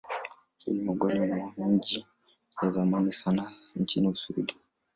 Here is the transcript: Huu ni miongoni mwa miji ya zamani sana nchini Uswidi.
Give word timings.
Huu 0.65 0.73
ni 0.73 0.79
miongoni 0.81 1.19
mwa 1.19 1.53
miji 1.57 2.07
ya 2.63 2.69
zamani 2.69 3.13
sana 3.13 3.51
nchini 3.75 4.07
Uswidi. 4.07 4.55